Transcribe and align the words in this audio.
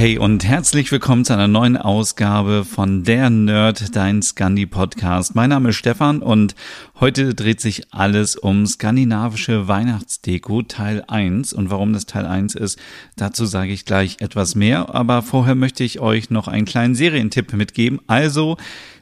Hey 0.00 0.16
und 0.16 0.46
herzlich 0.46 0.90
willkommen 0.92 1.26
zu 1.26 1.34
einer 1.34 1.46
neuen 1.46 1.76
Ausgabe 1.76 2.64
von 2.64 3.04
Der 3.04 3.28
Nerd, 3.28 3.94
dein 3.94 4.22
Scandi 4.22 4.64
Podcast. 4.64 5.34
Mein 5.34 5.50
Name 5.50 5.68
ist 5.68 5.76
Stefan 5.76 6.22
und 6.22 6.54
heute 6.98 7.34
dreht 7.34 7.60
sich 7.60 7.92
alles 7.92 8.34
um 8.34 8.64
skandinavische 8.64 9.68
Weihnachtsdeko 9.68 10.62
Teil 10.62 11.04
1 11.06 11.52
und 11.52 11.68
warum 11.68 11.92
das 11.92 12.06
Teil 12.06 12.24
1 12.24 12.54
ist, 12.54 12.78
dazu 13.16 13.44
sage 13.44 13.72
ich 13.72 13.84
gleich 13.84 14.16
etwas 14.20 14.54
mehr, 14.54 14.94
aber 14.94 15.20
vorher 15.20 15.54
möchte 15.54 15.84
ich 15.84 16.00
euch 16.00 16.30
noch 16.30 16.48
einen 16.48 16.64
kleinen 16.64 16.94
Serientipp 16.94 17.52
mitgeben. 17.52 18.00
Also 18.06 18.56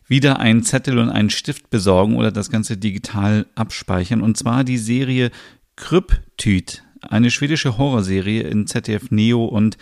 wieder 0.09 0.41
einen 0.41 0.65
Zettel 0.65 0.99
und 0.99 1.11
einen 1.11 1.31
Stift 1.31 1.71
besorgen 1.71 2.17
oder 2.17 2.33
das 2.33 2.51
Ganze 2.51 2.77
digital 2.77 3.47
abspeichern 3.55 4.21
und 4.21 4.37
zwar 4.37 4.65
die 4.65 4.79
Serie 4.79 5.31
Kryptyd 5.77 6.83
eine 7.03 7.31
schwedische 7.31 7.79
Horrorserie 7.79 8.43
in 8.43 8.67
ZDF 8.67 9.11
Neo 9.11 9.45
und 9.45 9.79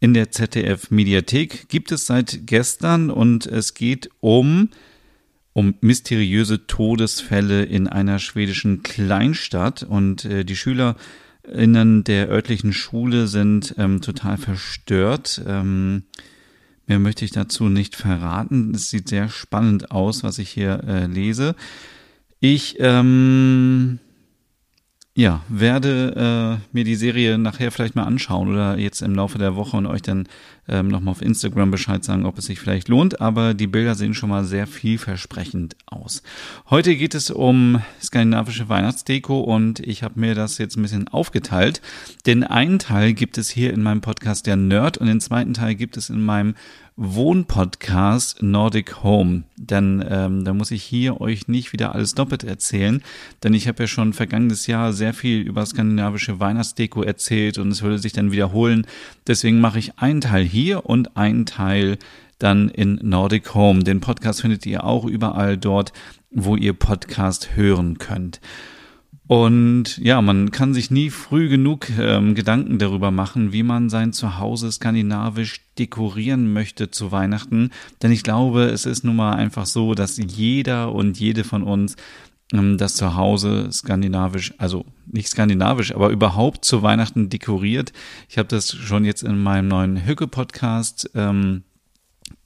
in 0.00 0.14
der 0.14 0.30
ZDF 0.30 0.90
Mediathek 0.90 1.68
gibt 1.68 1.92
es 1.92 2.06
seit 2.06 2.46
gestern 2.46 3.10
und 3.10 3.46
es 3.46 3.74
geht 3.74 4.10
um 4.20 4.70
um 5.58 5.74
mysteriöse 5.80 6.68
Todesfälle 6.68 7.64
in 7.64 7.88
einer 7.88 8.20
schwedischen 8.20 8.84
Kleinstadt 8.84 9.82
und 9.82 10.24
äh, 10.24 10.44
die 10.44 10.54
SchülerInnen 10.54 12.04
der 12.04 12.28
örtlichen 12.28 12.72
Schule 12.72 13.26
sind 13.26 13.74
ähm, 13.76 14.00
total 14.00 14.36
verstört. 14.36 15.42
Ähm, 15.44 16.04
mehr 16.86 17.00
möchte 17.00 17.24
ich 17.24 17.32
dazu 17.32 17.68
nicht 17.68 17.96
verraten. 17.96 18.72
Es 18.72 18.90
sieht 18.90 19.08
sehr 19.08 19.28
spannend 19.28 19.90
aus, 19.90 20.22
was 20.22 20.38
ich 20.38 20.48
hier 20.50 20.84
äh, 20.86 21.06
lese. 21.06 21.56
Ich 22.38 22.76
ähm, 22.78 23.98
ja, 25.18 25.42
werde 25.48 26.60
äh, 26.62 26.66
mir 26.72 26.84
die 26.84 26.94
Serie 26.94 27.38
nachher 27.38 27.72
vielleicht 27.72 27.96
mal 27.96 28.04
anschauen 28.04 28.48
oder 28.48 28.78
jetzt 28.78 29.02
im 29.02 29.16
Laufe 29.16 29.36
der 29.36 29.56
Woche 29.56 29.76
und 29.76 29.86
euch 29.86 30.00
dann 30.00 30.28
ähm, 30.68 30.86
nochmal 30.86 31.10
auf 31.10 31.22
Instagram 31.22 31.72
Bescheid 31.72 32.04
sagen, 32.04 32.24
ob 32.24 32.38
es 32.38 32.44
sich 32.44 32.60
vielleicht 32.60 32.86
lohnt. 32.86 33.20
Aber 33.20 33.52
die 33.52 33.66
Bilder 33.66 33.96
sehen 33.96 34.14
schon 34.14 34.28
mal 34.28 34.44
sehr 34.44 34.68
vielversprechend 34.68 35.74
aus. 35.86 36.22
Heute 36.70 36.94
geht 36.94 37.16
es 37.16 37.32
um 37.32 37.82
skandinavische 38.00 38.68
Weihnachtsdeko 38.68 39.40
und 39.40 39.80
ich 39.80 40.04
habe 40.04 40.20
mir 40.20 40.36
das 40.36 40.56
jetzt 40.58 40.76
ein 40.76 40.82
bisschen 40.82 41.08
aufgeteilt. 41.08 41.82
Denn 42.26 42.44
einen 42.44 42.78
Teil 42.78 43.12
gibt 43.12 43.38
es 43.38 43.50
hier 43.50 43.72
in 43.72 43.82
meinem 43.82 44.02
Podcast 44.02 44.46
der 44.46 44.54
Nerd 44.54 44.98
und 44.98 45.08
den 45.08 45.20
zweiten 45.20 45.52
Teil 45.52 45.74
gibt 45.74 45.96
es 45.96 46.10
in 46.10 46.20
meinem 46.20 46.54
Wohnpodcast 47.00 48.42
Nordic 48.42 49.04
Home. 49.04 49.44
Denn 49.56 50.04
ähm, 50.08 50.44
da 50.44 50.52
muss 50.52 50.72
ich 50.72 50.82
hier 50.82 51.20
euch 51.20 51.46
nicht 51.46 51.72
wieder 51.72 51.94
alles 51.94 52.14
doppelt 52.14 52.42
erzählen, 52.42 53.02
denn 53.44 53.54
ich 53.54 53.68
habe 53.68 53.84
ja 53.84 53.86
schon 53.86 54.12
vergangenes 54.12 54.66
Jahr 54.66 54.92
sehr 54.92 55.14
viel 55.14 55.40
über 55.40 55.64
skandinavische 55.64 56.40
Weihnachtsdeko 56.40 57.02
erzählt 57.02 57.58
und 57.58 57.70
es 57.70 57.82
würde 57.82 58.00
sich 58.00 58.12
dann 58.12 58.32
wiederholen. 58.32 58.84
Deswegen 59.28 59.60
mache 59.60 59.78
ich 59.78 59.96
einen 59.98 60.20
Teil 60.20 60.44
hier 60.44 60.86
und 60.86 61.16
einen 61.16 61.46
Teil 61.46 61.98
dann 62.40 62.68
in 62.68 62.98
Nordic 63.00 63.54
Home. 63.54 63.84
Den 63.84 64.00
Podcast 64.00 64.40
findet 64.40 64.66
ihr 64.66 64.82
auch 64.82 65.04
überall 65.04 65.56
dort, 65.56 65.92
wo 66.32 66.56
ihr 66.56 66.72
Podcast 66.72 67.54
hören 67.54 67.98
könnt. 67.98 68.40
Und 69.28 69.98
ja, 69.98 70.22
man 70.22 70.50
kann 70.50 70.72
sich 70.72 70.90
nie 70.90 71.10
früh 71.10 71.50
genug 71.50 71.90
ähm, 71.98 72.34
Gedanken 72.34 72.78
darüber 72.78 73.10
machen, 73.10 73.52
wie 73.52 73.62
man 73.62 73.90
sein 73.90 74.14
Zuhause 74.14 74.72
skandinavisch 74.72 75.67
dekorieren 75.78 76.52
möchte 76.52 76.90
zu 76.90 77.12
Weihnachten. 77.12 77.70
Denn 78.02 78.12
ich 78.12 78.22
glaube, 78.22 78.64
es 78.64 78.86
ist 78.86 79.04
nun 79.04 79.16
mal 79.16 79.34
einfach 79.34 79.66
so, 79.66 79.94
dass 79.94 80.16
jeder 80.18 80.92
und 80.92 81.18
jede 81.18 81.44
von 81.44 81.62
uns 81.62 81.96
ähm, 82.52 82.78
das 82.78 82.96
Zuhause 82.96 83.70
skandinavisch, 83.72 84.54
also 84.58 84.84
nicht 85.06 85.28
skandinavisch, 85.28 85.94
aber 85.94 86.10
überhaupt 86.10 86.64
zu 86.64 86.82
Weihnachten 86.82 87.28
dekoriert. 87.28 87.92
Ich 88.28 88.38
habe 88.38 88.48
das 88.48 88.74
schon 88.74 89.04
jetzt 89.04 89.22
in 89.22 89.42
meinem 89.42 89.68
neuen 89.68 90.06
Hücke-Podcast 90.06 91.10
ähm, 91.14 91.64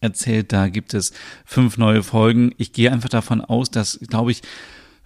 erzählt. 0.00 0.52
Da 0.52 0.68
gibt 0.68 0.94
es 0.94 1.12
fünf 1.44 1.78
neue 1.78 2.02
Folgen. 2.02 2.52
Ich 2.58 2.72
gehe 2.72 2.92
einfach 2.92 3.08
davon 3.08 3.40
aus, 3.40 3.70
dass, 3.70 3.98
glaube 4.08 4.32
ich, 4.32 4.42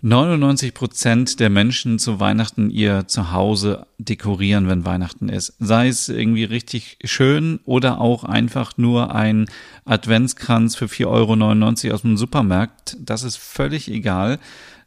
99 0.02 0.74
Prozent 0.74 1.40
der 1.40 1.48
Menschen 1.48 1.98
zu 1.98 2.20
Weihnachten 2.20 2.70
ihr 2.70 3.08
Zuhause 3.08 3.86
dekorieren, 3.98 4.68
wenn 4.68 4.84
Weihnachten 4.84 5.28
ist. 5.28 5.54
Sei 5.58 5.88
es 5.88 6.08
irgendwie 6.08 6.44
richtig 6.44 6.98
schön 7.04 7.60
oder 7.64 8.00
auch 8.00 8.22
einfach 8.22 8.76
nur 8.76 9.14
ein 9.14 9.46
Adventskranz 9.84 10.76
für 10.76 10.86
4,99 10.86 11.86
Euro 11.86 11.94
aus 11.94 12.02
dem 12.02 12.16
Supermarkt. 12.16 12.96
Das 13.00 13.22
ist 13.22 13.36
völlig 13.36 13.90
egal. 13.90 14.38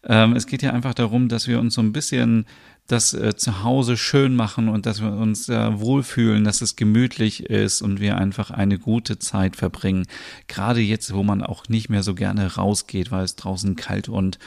Ähm, 0.03 0.35
es 0.35 0.45
geht 0.45 0.61
ja 0.61 0.71
einfach 0.71 0.93
darum, 0.93 1.27
dass 1.27 1.47
wir 1.47 1.59
uns 1.59 1.73
so 1.73 1.81
ein 1.81 1.91
bisschen 1.91 2.45
das 2.89 3.13
äh, 3.13 3.35
Zuhause 3.35 3.97
schön 3.97 4.35
machen 4.35 4.67
und 4.67 4.85
dass 4.85 5.01
wir 5.01 5.13
uns 5.13 5.47
äh, 5.47 5.79
wohlfühlen, 5.79 6.43
dass 6.43 6.61
es 6.61 6.75
gemütlich 6.75 7.45
ist 7.45 7.81
und 7.81 7.99
wir 7.99 8.17
einfach 8.17 8.51
eine 8.51 8.79
gute 8.79 9.19
Zeit 9.19 9.55
verbringen. 9.55 10.07
Gerade 10.47 10.81
jetzt, 10.81 11.13
wo 11.13 11.23
man 11.23 11.43
auch 11.43 11.69
nicht 11.69 11.89
mehr 11.89 12.03
so 12.03 12.15
gerne 12.15 12.55
rausgeht, 12.55 13.11
weil 13.11 13.23
es 13.23 13.35
draußen 13.35 13.75
kalt 13.75 14.09
und 14.09 14.39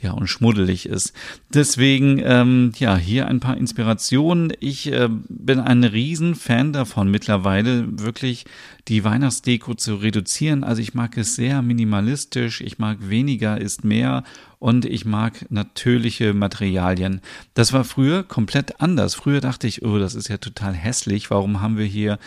ja 0.00 0.12
und 0.12 0.28
schmuddelig 0.28 0.86
ist. 0.86 1.12
Deswegen 1.52 2.20
ähm, 2.24 2.72
ja 2.78 2.96
hier 2.96 3.26
ein 3.26 3.40
paar 3.40 3.56
Inspirationen. 3.56 4.52
Ich 4.60 4.92
äh, 4.92 5.08
bin 5.10 5.58
ein 5.58 5.82
Riesenfan 5.82 6.72
davon 6.72 7.10
mittlerweile 7.10 7.84
wirklich 8.00 8.44
die 8.86 9.02
Weihnachtsdeko 9.02 9.74
zu 9.74 9.96
reduzieren. 9.96 10.62
Also 10.62 10.80
ich 10.82 10.94
mag 10.94 11.16
es 11.16 11.34
sehr 11.34 11.62
minimalistisch. 11.62 12.60
Ich 12.60 12.78
mag 12.78 12.98
weniger 13.00 13.60
ist 13.60 13.82
mehr 13.84 14.22
und 14.58 14.84
ich 14.84 15.04
mag 15.04 15.46
natürliche 15.50 16.34
Materialien. 16.34 17.20
Das 17.54 17.72
war 17.72 17.84
früher 17.84 18.22
komplett 18.22 18.80
anders. 18.80 19.14
Früher 19.14 19.40
dachte 19.40 19.66
ich, 19.66 19.84
oh, 19.84 19.98
das 19.98 20.14
ist 20.14 20.28
ja 20.28 20.38
total 20.38 20.74
hässlich. 20.74 21.30
Warum 21.30 21.60
haben 21.60 21.78
wir 21.78 21.86
hier 21.86 22.18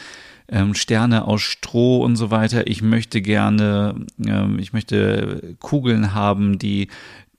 ähm, 0.47 0.73
Sterne 0.73 1.25
aus 1.25 1.41
Stroh 1.41 2.03
und 2.03 2.15
so 2.15 2.31
weiter? 2.31 2.67
Ich 2.67 2.81
möchte 2.81 3.21
gerne, 3.21 3.95
ähm, 4.25 4.59
ich 4.59 4.73
möchte 4.73 5.55
Kugeln 5.59 6.13
haben, 6.13 6.57
die 6.57 6.87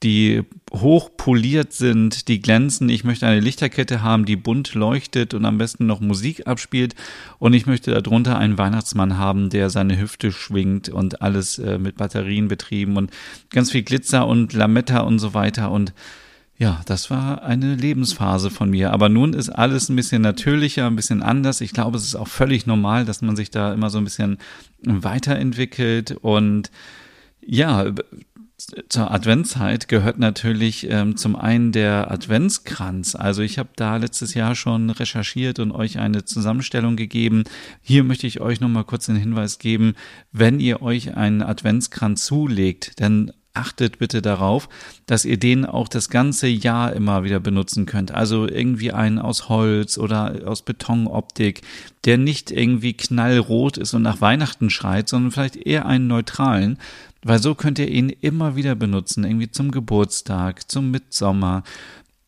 die 0.03 0.43
hoch 0.73 1.11
poliert 1.17 1.73
sind, 1.73 2.29
die 2.29 2.41
glänzen. 2.41 2.89
Ich 2.89 3.05
möchte 3.05 3.27
eine 3.27 3.41
Lichterkette 3.41 4.03
haben, 4.03 4.25
die 4.25 4.37
bunt 4.37 4.75
leuchtet 4.75 5.35
und 5.35 5.45
am 5.45 5.59
besten 5.59 5.87
noch 5.87 6.01
Musik 6.01 6.47
abspielt. 6.47 6.95
Und 7.39 7.55
ich 7.55 7.67
möchte 7.67 7.93
darunter 7.93 8.39
einen 8.39 8.59
Weihnachtsmann 8.59 9.19
haben, 9.19 9.51
der 9.51 9.71
seine 9.71 10.01
Hüfte 10.01 10.33
schwingt 10.33 10.89
und 10.89 11.23
alles 11.23 11.59
äh, 11.59 11.79
mit 11.79 11.97
Batterien 11.97 12.49
betrieben 12.49 12.97
und 12.97 13.11
ganz 13.51 13.71
viel 13.71 13.83
Glitzer 13.83 14.27
und 14.27 14.53
Lametta 14.53 15.01
und 15.01 15.19
so 15.19 15.35
weiter. 15.35 15.71
Und 15.71 15.93
ja, 16.59 16.81
das 16.87 17.11
war 17.11 17.43
eine 17.43 17.75
Lebensphase 17.75 18.51
von 18.51 18.71
mir. 18.71 18.93
Aber 18.93 19.09
nun 19.09 19.35
ist 19.35 19.51
alles 19.51 19.89
ein 19.89 19.97
bisschen 19.97 20.23
natürlicher, 20.23 20.87
ein 20.87 20.97
bisschen 20.97 21.23
anders. 21.23 21.61
Ich 21.61 21.73
glaube, 21.73 21.97
es 21.97 22.05
ist 22.05 22.15
auch 22.17 22.29
völlig 22.29 22.67
normal, 22.67 23.05
dass 23.05 23.23
man 23.23 23.37
sich 23.37 23.51
da 23.51 23.73
immer 23.73 23.91
so 23.91 23.99
ein 23.99 24.05
bisschen 24.05 24.39
weiterentwickelt 24.83 26.13
und 26.13 26.71
ja, 27.45 27.93
zur 28.89 29.11
Adventszeit 29.11 29.89
gehört 29.89 30.19
natürlich 30.19 30.89
ähm, 30.91 31.17
zum 31.17 31.37
einen 31.37 31.73
der 31.73 32.11
Adventskranz. 32.11 33.15
Also 33.15 33.43
ich 33.43 33.59
habe 33.59 33.71
da 33.77 33.97
letztes 33.97 34.35
Jahr 34.35 34.55
schon 34.55 34.91
recherchiert 34.91 35.59
und 35.59 35.73
euch 35.73 35.99
eine 35.99 36.25
Zusammenstellung 36.25 36.97
gegeben. 36.97 37.45
Hier 37.81 38.05
möchte 38.05 38.27
ich 38.27 38.41
euch 38.41 38.61
nochmal 38.61 38.85
kurz 38.85 39.07
den 39.07 39.17
Hinweis 39.17 39.59
geben, 39.59 39.95
wenn 40.33 40.61
ihr 40.61 40.83
euch 40.83 41.17
einen 41.17 41.43
Adventskranz 41.43 42.25
zulegt, 42.27 43.01
dann 43.01 43.33
achtet 43.55 43.99
bitte 43.99 44.23
darauf, 44.23 44.69
dass 45.07 45.25
ihr 45.25 45.39
den 45.39 45.67
auch 45.67 45.89
das 45.89 46.09
ganze 46.09 46.47
Jahr 46.47 46.93
immer 46.95 47.25
wieder 47.25 47.41
benutzen 47.41 47.87
könnt. 47.87 48.13
Also 48.13 48.49
irgendwie 48.49 48.93
einen 48.93 49.19
aus 49.19 49.49
Holz 49.49 49.99
oder 49.99 50.43
aus 50.47 50.63
Betonoptik, 50.63 51.61
der 52.05 52.19
nicht 52.19 52.51
irgendwie 52.51 52.95
knallrot 52.95 53.77
ist 53.77 53.95
und 53.95 54.03
nach 54.03 54.21
Weihnachten 54.21 54.71
schreit, 54.71 55.09
sondern 55.09 55.33
vielleicht 55.33 55.57
eher 55.57 55.87
einen 55.87 56.07
neutralen, 56.07 56.79
weil 57.25 57.41
so 57.41 57.55
könnt 57.55 57.79
ihr 57.79 57.89
ihn 57.89 58.09
immer 58.09 58.57
wieder 58.57 58.75
benutzen, 58.75 59.25
irgendwie 59.25 59.51
zum 59.51 59.71
Geburtstag, 59.71 60.71
zum 60.71 60.91
Mitsommer, 60.91 61.63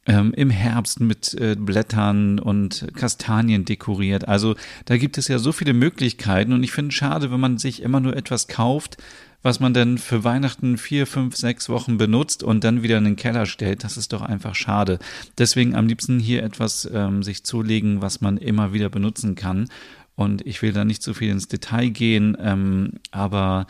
ähm, 0.06 0.32
im 0.35 0.50
Herbst 0.50 1.00
mit 1.00 1.35
äh, 1.35 1.56
Blättern 1.58 2.38
und 2.38 2.87
Kastanien 2.94 3.64
dekoriert. 3.64 4.29
Also 4.29 4.55
da 4.85 4.96
gibt 4.96 5.19
es 5.19 5.29
ja 5.29 5.38
so 5.38 5.52
viele 5.52 5.73
Möglichkeiten 5.73 6.52
und 6.52 6.62
ich 6.62 6.73
finde 6.73 6.91
es 6.91 6.94
schade, 6.94 7.31
wenn 7.31 7.41
man 7.41 7.58
sich 7.58 7.82
immer 7.82 8.00
nur 8.00 8.17
etwas 8.17 8.46
kauft, 8.46 8.99
was 9.43 9.61
man 9.61 9.75
dann 9.75 9.99
für 9.99 10.25
Weihnachten 10.25 10.79
vier, 10.79 11.06
fünf, 11.06 11.37
sechs 11.37 11.69
Wochen 11.69 11.99
benutzt 11.99 12.43
und 12.43 12.64
dann 12.64 12.82
wieder 12.82 12.99
in 12.99 13.05
den 13.05 13.17
Keller 13.17 13.46
stellt. 13.46 13.85
Das 13.85 13.96
ist 13.96 14.12
doch 14.12 14.23
einfach 14.23 14.55
schade. 14.55 14.99
Deswegen 15.38 15.75
am 15.75 15.87
liebsten 15.87 16.19
hier 16.19 16.43
etwas 16.43 16.88
ähm, 16.93 17.23
sich 17.23 17.44
zulegen, 17.44 18.00
was 18.02 18.20
man 18.20 18.37
immer 18.37 18.73
wieder 18.73 18.88
benutzen 18.88 19.35
kann. 19.35 19.69
und 20.17 20.46
ich 20.46 20.62
will 20.62 20.73
da 20.73 20.85
nicht 20.85 21.02
zu 21.02 21.12
viel 21.12 21.31
ins 21.31 21.49
Detail 21.49 21.88
gehen, 21.88 22.37
ähm, 22.41 22.93
aber 23.11 23.67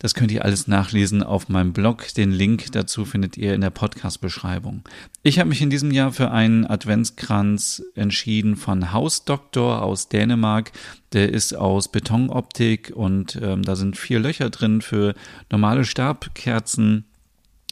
das 0.00 0.14
könnt 0.14 0.32
ihr 0.32 0.44
alles 0.44 0.66
nachlesen 0.66 1.22
auf 1.22 1.48
meinem 1.50 1.74
Blog. 1.74 2.12
Den 2.14 2.32
Link 2.32 2.72
dazu 2.72 3.04
findet 3.04 3.36
ihr 3.36 3.54
in 3.54 3.60
der 3.60 3.68
Podcast-Beschreibung. 3.68 4.82
Ich 5.22 5.38
habe 5.38 5.50
mich 5.50 5.60
in 5.60 5.68
diesem 5.68 5.90
Jahr 5.90 6.10
für 6.10 6.30
einen 6.30 6.66
Adventskranz 6.66 7.82
entschieden 7.94 8.56
von 8.56 8.92
Hausdoktor 8.92 9.82
aus 9.82 10.08
Dänemark. 10.08 10.72
Der 11.12 11.30
ist 11.30 11.54
aus 11.54 11.92
Betonoptik 11.92 12.92
und 12.94 13.38
ähm, 13.42 13.62
da 13.62 13.76
sind 13.76 13.98
vier 13.98 14.20
Löcher 14.20 14.48
drin 14.48 14.80
für 14.80 15.14
normale 15.50 15.84
Stabkerzen 15.84 17.04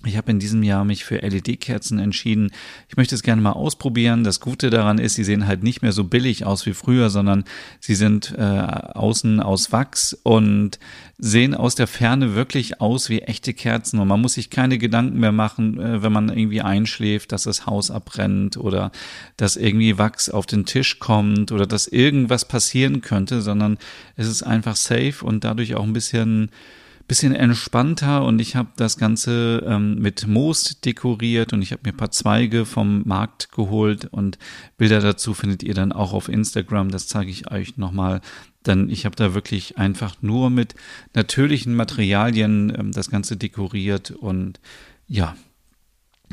ich 0.04 0.16
habe 0.16 0.30
in 0.30 0.38
diesem 0.38 0.62
Jahr 0.62 0.84
mich 0.84 1.04
für 1.04 1.16
LED-Kerzen 1.16 1.98
entschieden. 1.98 2.52
Ich 2.88 2.96
möchte 2.96 3.16
es 3.16 3.24
gerne 3.24 3.42
mal 3.42 3.52
ausprobieren. 3.52 4.22
Das 4.22 4.38
Gute 4.38 4.70
daran 4.70 4.98
ist, 4.98 5.14
sie 5.14 5.24
sehen 5.24 5.48
halt 5.48 5.64
nicht 5.64 5.82
mehr 5.82 5.90
so 5.90 6.04
billig 6.04 6.46
aus 6.46 6.66
wie 6.66 6.72
früher, 6.72 7.10
sondern 7.10 7.42
sie 7.80 7.96
sind 7.96 8.32
äh, 8.38 8.42
außen 8.42 9.40
aus 9.40 9.72
Wachs 9.72 10.16
und 10.22 10.78
sehen 11.18 11.52
aus 11.52 11.74
der 11.74 11.88
Ferne 11.88 12.36
wirklich 12.36 12.80
aus 12.80 13.08
wie 13.08 13.22
echte 13.22 13.54
Kerzen. 13.54 13.98
Und 13.98 14.06
man 14.06 14.20
muss 14.20 14.34
sich 14.34 14.50
keine 14.50 14.78
Gedanken 14.78 15.18
mehr 15.18 15.32
machen, 15.32 15.80
äh, 15.80 16.00
wenn 16.00 16.12
man 16.12 16.28
irgendwie 16.28 16.62
einschläft, 16.62 17.32
dass 17.32 17.42
das 17.42 17.66
Haus 17.66 17.90
abbrennt 17.90 18.56
oder 18.56 18.92
dass 19.36 19.56
irgendwie 19.56 19.98
Wachs 19.98 20.28
auf 20.28 20.46
den 20.46 20.64
Tisch 20.64 21.00
kommt 21.00 21.50
oder 21.50 21.66
dass 21.66 21.88
irgendwas 21.88 22.46
passieren 22.46 23.00
könnte, 23.00 23.42
sondern 23.42 23.78
es 24.14 24.28
ist 24.28 24.44
einfach 24.44 24.76
safe 24.76 25.24
und 25.24 25.42
dadurch 25.42 25.74
auch 25.74 25.82
ein 25.82 25.92
bisschen 25.92 26.50
bisschen 27.08 27.34
entspannter 27.34 28.22
und 28.24 28.38
ich 28.38 28.54
habe 28.54 28.68
das 28.76 28.98
Ganze 28.98 29.64
ähm, 29.66 29.98
mit 29.98 30.26
Moos 30.26 30.78
dekoriert 30.80 31.54
und 31.54 31.62
ich 31.62 31.72
habe 31.72 31.80
mir 31.84 31.92
ein 31.92 31.96
paar 31.96 32.10
Zweige 32.10 32.66
vom 32.66 33.02
Markt 33.06 33.50
geholt 33.50 34.04
und 34.04 34.38
Bilder 34.76 35.00
dazu 35.00 35.32
findet 35.32 35.62
ihr 35.62 35.72
dann 35.72 35.90
auch 35.90 36.12
auf 36.12 36.28
Instagram. 36.28 36.90
Das 36.90 37.08
zeige 37.08 37.30
ich 37.30 37.50
euch 37.50 37.78
nochmal. 37.78 38.20
Denn 38.66 38.90
ich 38.90 39.06
habe 39.06 39.16
da 39.16 39.32
wirklich 39.32 39.78
einfach 39.78 40.16
nur 40.20 40.50
mit 40.50 40.74
natürlichen 41.14 41.74
Materialien 41.74 42.72
ähm, 42.78 42.92
das 42.92 43.10
Ganze 43.10 43.38
dekoriert 43.38 44.10
und 44.10 44.60
ja, 45.06 45.34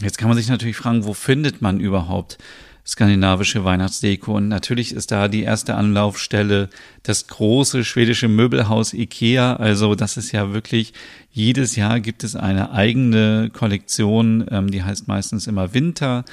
jetzt 0.01 0.17
kann 0.17 0.27
man 0.27 0.37
sich 0.37 0.49
natürlich 0.49 0.75
fragen, 0.75 1.05
wo 1.05 1.13
findet 1.13 1.61
man 1.61 1.79
überhaupt 1.79 2.37
skandinavische 2.85 3.63
Weihnachtsdeko. 3.63 4.35
Und 4.35 4.47
natürlich 4.47 4.93
ist 4.93 5.11
da 5.11 5.27
die 5.27 5.43
erste 5.43 5.75
Anlaufstelle 5.75 6.69
das 7.03 7.27
große 7.27 7.83
schwedische 7.83 8.27
Möbelhaus 8.27 8.93
IKEA. 8.93 9.55
Also 9.55 9.95
das 9.95 10.17
ist 10.17 10.31
ja 10.31 10.53
wirklich, 10.53 10.93
jedes 11.31 11.75
Jahr 11.75 11.99
gibt 11.99 12.23
es 12.23 12.35
eine 12.35 12.71
eigene 12.71 13.49
Kollektion, 13.51 14.45
ähm, 14.51 14.69
die 14.69 14.83
heißt 14.83 15.07
meistens 15.07 15.47
immer 15.47 15.73
Winter. 15.73 16.25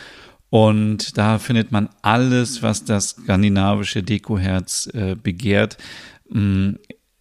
Und 0.51 1.17
da 1.17 1.39
findet 1.39 1.73
man 1.73 1.89
alles, 2.03 2.63
was 2.63 2.85
das 2.85 3.11
skandinavische 3.11 4.03
Dekoherz 4.03 4.87
äh, 4.93 5.15
begehrt. 5.15 5.79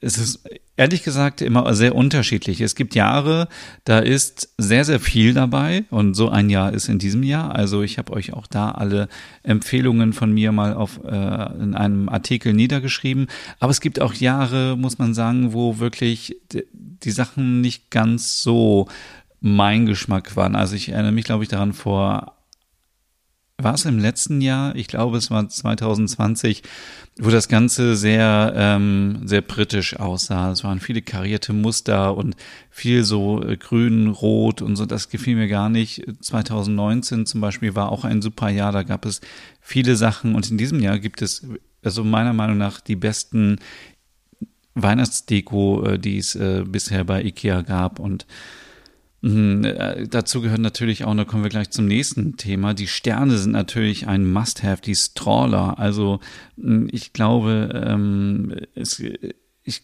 Es 0.03 0.17
ist 0.17 0.43
ehrlich 0.77 1.03
gesagt 1.03 1.41
immer 1.41 1.73
sehr 1.75 1.93
unterschiedlich. 1.93 2.59
Es 2.59 2.73
gibt 2.73 2.95
Jahre, 2.95 3.47
da 3.83 3.99
ist 3.99 4.49
sehr, 4.57 4.83
sehr 4.83 4.99
viel 4.99 5.35
dabei 5.35 5.85
und 5.91 6.15
so 6.15 6.29
ein 6.29 6.49
Jahr 6.49 6.73
ist 6.73 6.89
in 6.89 6.97
diesem 6.97 7.21
Jahr. 7.21 7.53
Also 7.53 7.83
ich 7.83 7.99
habe 7.99 8.11
euch 8.13 8.33
auch 8.33 8.47
da 8.47 8.71
alle 8.71 9.07
Empfehlungen 9.43 10.13
von 10.13 10.33
mir 10.33 10.51
mal 10.51 10.73
auf 10.73 10.99
äh, 11.03 11.53
in 11.61 11.75
einem 11.75 12.09
Artikel 12.09 12.53
niedergeschrieben. 12.53 13.27
Aber 13.59 13.69
es 13.69 13.79
gibt 13.79 14.01
auch 14.01 14.15
Jahre, 14.15 14.75
muss 14.75 14.97
man 14.97 15.13
sagen, 15.13 15.53
wo 15.53 15.77
wirklich 15.77 16.35
die 16.73 17.11
Sachen 17.11 17.61
nicht 17.61 17.91
ganz 17.91 18.41
so 18.41 18.87
mein 19.39 19.85
Geschmack 19.85 20.35
waren. 20.35 20.55
Also 20.55 20.75
ich 20.75 20.89
erinnere 20.89 21.11
mich, 21.11 21.25
glaube 21.25 21.43
ich, 21.43 21.49
daran 21.49 21.73
vor 21.73 22.40
war 23.63 23.73
es 23.73 23.85
im 23.85 23.99
letzten 23.99 24.41
Jahr? 24.41 24.75
Ich 24.75 24.87
glaube, 24.87 25.17
es 25.17 25.31
war 25.31 25.47
2020, 25.47 26.63
wo 27.19 27.29
das 27.29 27.47
Ganze 27.47 27.95
sehr, 27.95 28.53
ähm, 28.55 29.21
sehr 29.25 29.41
britisch 29.41 29.97
aussah. 29.99 30.51
Es 30.51 30.63
waren 30.63 30.79
viele 30.79 31.01
karierte 31.01 31.53
Muster 31.53 32.15
und 32.15 32.35
viel 32.69 33.03
so 33.03 33.43
äh, 33.43 33.57
grün, 33.57 34.07
rot 34.07 34.61
und 34.61 34.75
so. 34.75 34.85
Das 34.85 35.09
gefiel 35.09 35.35
mir 35.35 35.47
gar 35.47 35.69
nicht. 35.69 36.03
2019 36.21 37.25
zum 37.25 37.41
Beispiel 37.41 37.75
war 37.75 37.91
auch 37.91 38.05
ein 38.05 38.21
super 38.21 38.49
Jahr. 38.49 38.71
Da 38.71 38.83
gab 38.83 39.05
es 39.05 39.21
viele 39.59 39.95
Sachen 39.95 40.35
und 40.35 40.49
in 40.49 40.57
diesem 40.57 40.79
Jahr 40.79 40.99
gibt 40.99 41.21
es, 41.21 41.47
also 41.83 42.03
meiner 42.03 42.33
Meinung 42.33 42.57
nach, 42.57 42.81
die 42.81 42.95
besten 42.95 43.57
Weihnachtsdeko, 44.75 45.85
äh, 45.85 45.99
die 45.99 46.17
es 46.17 46.35
äh, 46.35 46.63
bisher 46.65 47.03
bei 47.03 47.23
Ikea 47.23 47.61
gab 47.61 47.99
und 47.99 48.25
dazu 49.23 50.41
gehört 50.41 50.61
natürlich 50.61 51.05
auch, 51.05 51.15
da 51.15 51.25
kommen 51.25 51.43
wir 51.43 51.49
gleich 51.49 51.69
zum 51.69 51.85
nächsten 51.85 52.37
Thema. 52.37 52.73
Die 52.73 52.87
Sterne 52.87 53.37
sind 53.37 53.51
natürlich 53.51 54.07
ein 54.07 54.25
Must-Have, 54.25 54.81
die 54.81 54.95
Strawler. 54.95 55.77
Also 55.77 56.19
ich 56.57 57.13
glaube, 57.13 57.69
ähm, 57.85 58.55
es, 58.73 58.99
ich, 59.63 59.83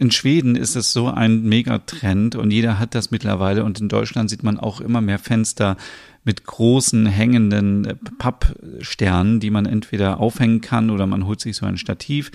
in 0.00 0.10
Schweden 0.10 0.56
ist 0.56 0.76
es 0.76 0.92
so 0.92 1.08
ein 1.08 1.42
Megatrend 1.42 2.34
und 2.34 2.50
jeder 2.50 2.78
hat 2.78 2.94
das 2.94 3.10
mittlerweile 3.10 3.64
und 3.64 3.80
in 3.80 3.88
Deutschland 3.88 4.30
sieht 4.30 4.42
man 4.42 4.58
auch 4.58 4.80
immer 4.80 5.00
mehr 5.00 5.18
Fenster 5.18 5.76
mit 6.24 6.44
großen 6.44 7.06
hängenden 7.06 7.84
äh, 7.84 7.94
Pappsternen, 8.18 9.40
die 9.40 9.50
man 9.50 9.66
entweder 9.66 10.18
aufhängen 10.18 10.62
kann 10.62 10.90
oder 10.90 11.06
man 11.06 11.26
holt 11.26 11.40
sich 11.40 11.56
so 11.56 11.66
ein 11.66 11.76
Stativ 11.76 12.32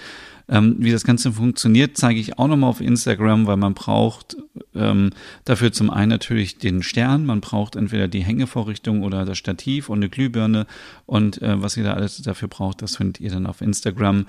ähm, 0.47 0.75
wie 0.79 0.91
das 0.91 1.03
Ganze 1.03 1.31
funktioniert, 1.31 1.97
zeige 1.97 2.19
ich 2.19 2.37
auch 2.37 2.47
nochmal 2.47 2.69
auf 2.69 2.81
Instagram, 2.81 3.47
weil 3.47 3.57
man 3.57 3.73
braucht 3.73 4.37
ähm, 4.75 5.09
dafür 5.43 5.71
zum 5.71 5.89
einen 5.89 6.09
natürlich 6.09 6.57
den 6.57 6.83
Stern, 6.83 7.25
man 7.25 7.41
braucht 7.41 7.75
entweder 7.75 8.07
die 8.07 8.23
Hängevorrichtung 8.23 9.03
oder 9.03 9.25
das 9.25 9.37
Stativ 9.37 9.89
und 9.89 9.99
eine 9.99 10.09
Glühbirne 10.09 10.67
und 11.05 11.41
äh, 11.41 11.61
was 11.61 11.77
ihr 11.77 11.83
da 11.83 11.93
alles 11.93 12.21
dafür 12.21 12.47
braucht, 12.47 12.81
das 12.81 12.97
findet 12.97 13.19
ihr 13.21 13.31
dann 13.31 13.47
auf 13.47 13.61
Instagram. 13.61 14.25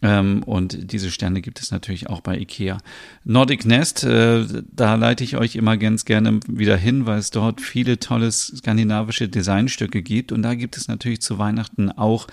Ähm, 0.00 0.42
und 0.44 0.92
diese 0.92 1.10
Sterne 1.10 1.40
gibt 1.40 1.60
es 1.60 1.70
natürlich 1.70 2.08
auch 2.08 2.20
bei 2.20 2.38
IKEA. 2.38 2.78
Nordic 3.24 3.64
Nest, 3.64 4.04
äh, 4.04 4.44
da 4.70 4.94
leite 4.94 5.24
ich 5.24 5.36
euch 5.36 5.56
immer 5.56 5.76
ganz 5.76 6.04
gerne 6.04 6.38
wieder 6.46 6.76
hin, 6.76 7.06
weil 7.06 7.18
es 7.18 7.30
dort 7.30 7.60
viele 7.60 7.98
tolle 7.98 8.30
skandinavische 8.30 9.28
Designstücke 9.28 10.02
gibt. 10.02 10.30
Und 10.30 10.42
da 10.42 10.54
gibt 10.54 10.76
es 10.76 10.86
natürlich 10.86 11.20
zu 11.20 11.38
Weihnachten 11.38 11.90
auch 11.90 12.28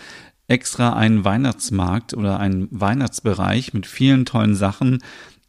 extra 0.48 0.94
einen 0.94 1.26
Weihnachtsmarkt 1.26 2.14
oder 2.14 2.40
einen 2.40 2.68
Weihnachtsbereich 2.70 3.74
mit 3.74 3.88
vielen 3.88 4.26
tollen 4.26 4.56
Sachen. 4.56 5.00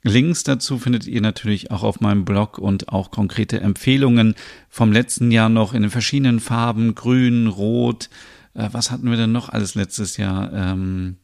Links 0.03 0.45
dazu 0.45 0.79
findet 0.79 1.07
ihr 1.07 1.21
natürlich 1.21 1.71
auch 1.71 1.83
auf 1.83 2.01
meinem 2.01 2.25
Blog 2.25 2.59
und 2.59 2.89
auch 2.91 3.11
konkrete 3.11 3.61
Empfehlungen 3.61 4.37
vom 4.71 4.93
letzten 4.93 5.31
Jahr 5.33 5.49
noch 5.49 5.75
in 5.75 5.83
den 5.83 5.91
verschiedenen 5.91 6.41
Farben, 6.41 6.95
grün, 6.95 7.49
rot. 7.49 8.09
Äh, 8.55 8.69
was 8.73 8.91
hatten 8.91 9.11
wir 9.11 9.17
denn 9.17 9.33
noch 9.33 9.49
alles 9.49 9.75
letztes 9.75 10.17
Jahr? 10.17 10.53
Ähm, 10.53 11.17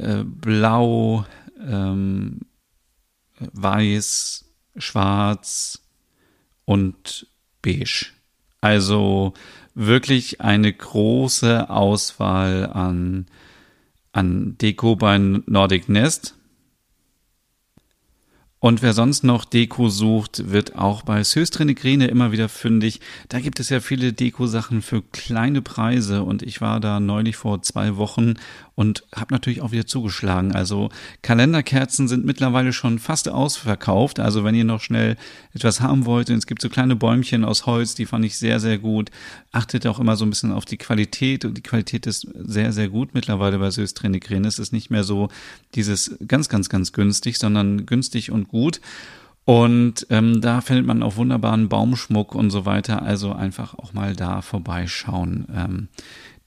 äh, 0.00 0.24
blau, 0.24 1.26
ähm, 1.60 2.40
weiß, 3.38 4.44
schwarz 4.76 5.82
und 6.64 7.26
beige. 7.62 8.06
Also 8.60 9.34
wirklich 9.74 10.40
eine 10.40 10.72
große 10.72 11.70
Auswahl 11.70 12.66
an, 12.66 13.26
an 14.12 14.56
Deko 14.58 14.96
bei 14.96 15.18
Nordic 15.18 15.88
Nest. 15.88 16.37
Und 18.60 18.82
wer 18.82 18.92
sonst 18.92 19.22
noch 19.22 19.44
Deko 19.44 19.88
sucht, 19.88 20.50
wird 20.50 20.74
auch 20.74 21.02
bei 21.02 21.22
Söstrinigrine 21.22 22.08
immer 22.08 22.32
wieder 22.32 22.48
fündig. 22.48 23.00
Da 23.28 23.38
gibt 23.38 23.60
es 23.60 23.68
ja 23.68 23.78
viele 23.78 24.12
Deko-Sachen 24.12 24.82
für 24.82 25.02
kleine 25.02 25.62
Preise 25.62 26.24
und 26.24 26.42
ich 26.42 26.60
war 26.60 26.80
da 26.80 26.98
neulich 26.98 27.36
vor 27.36 27.62
zwei 27.62 27.96
Wochen 27.96 28.34
und 28.78 29.04
habe 29.12 29.34
natürlich 29.34 29.60
auch 29.60 29.72
wieder 29.72 29.86
zugeschlagen. 29.86 30.52
Also 30.52 30.90
Kalenderkerzen 31.22 32.06
sind 32.06 32.24
mittlerweile 32.24 32.72
schon 32.72 33.00
fast 33.00 33.28
ausverkauft. 33.28 34.20
Also 34.20 34.44
wenn 34.44 34.54
ihr 34.54 34.64
noch 34.64 34.80
schnell 34.80 35.16
etwas 35.52 35.80
haben 35.80 36.04
wollt, 36.06 36.30
es 36.30 36.46
gibt 36.46 36.62
so 36.62 36.68
kleine 36.68 36.94
Bäumchen 36.94 37.44
aus 37.44 37.66
Holz, 37.66 37.96
die 37.96 38.06
fand 38.06 38.24
ich 38.24 38.38
sehr, 38.38 38.60
sehr 38.60 38.78
gut. 38.78 39.10
Achtet 39.50 39.84
auch 39.86 39.98
immer 39.98 40.16
so 40.16 40.24
ein 40.24 40.30
bisschen 40.30 40.52
auf 40.52 40.64
die 40.64 40.76
Qualität 40.76 41.44
und 41.44 41.56
die 41.56 41.62
Qualität 41.62 42.06
ist 42.06 42.28
sehr, 42.38 42.72
sehr 42.72 42.88
gut 42.88 43.14
mittlerweile 43.14 43.58
bei 43.58 43.70
Süß 43.70 43.94
Trenigren. 43.94 44.44
Es 44.44 44.60
ist 44.60 44.72
nicht 44.72 44.90
mehr 44.90 45.02
so 45.02 45.28
dieses 45.74 46.16
ganz, 46.28 46.48
ganz, 46.48 46.68
ganz 46.68 46.92
günstig, 46.92 47.38
sondern 47.38 47.84
günstig 47.84 48.30
und 48.30 48.47
gut. 48.48 48.80
Und 49.44 50.06
ähm, 50.10 50.42
da 50.42 50.60
findet 50.60 50.84
man 50.84 51.02
auch 51.02 51.16
wunderbaren 51.16 51.70
Baumschmuck 51.70 52.34
und 52.34 52.50
so 52.50 52.66
weiter. 52.66 53.02
Also 53.02 53.32
einfach 53.32 53.74
auch 53.74 53.94
mal 53.94 54.14
da 54.14 54.42
vorbeischauen. 54.42 55.46
Ähm, 55.54 55.88